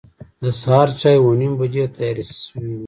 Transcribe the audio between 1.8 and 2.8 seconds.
تیار شوی و.